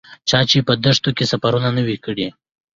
چا 0.29 0.39
چې 0.49 0.57
په 0.67 0.73
دښتونو 0.83 1.15
کې 1.17 1.25
سفر 1.31 1.53
نه 1.77 1.81
وي 1.87 1.97
کړی. 2.05 2.27